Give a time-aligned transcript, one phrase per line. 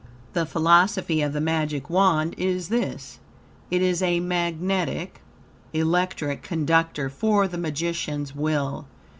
[0.33, 3.19] The philosophy of the Magic Wand is this.
[3.69, 5.21] It is a magnetic,
[5.73, 8.87] electric conductor for the magician's will.